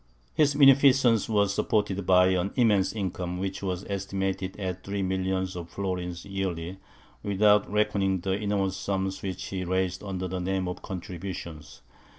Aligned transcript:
His 0.33 0.55
munificence 0.55 1.29
was 1.29 1.53
supported 1.53 2.07
by 2.07 2.29
an 2.29 2.49
immense 2.55 2.91
income, 2.91 3.37
which 3.37 3.61
was 3.61 3.85
estimated 3.87 4.59
at 4.59 4.83
three 4.83 5.03
millions 5.03 5.55
of 5.55 5.69
florins 5.69 6.25
yearly, 6.25 6.79
without 7.21 7.71
reckoning 7.71 8.19
the 8.21 8.31
enormous 8.31 8.75
sums 8.75 9.21
which 9.21 9.43
he 9.49 9.63
raised 9.63 10.01
under 10.01 10.27
the 10.27 10.39
name 10.39 10.67
of 10.67 10.81
contributions. 10.81 11.83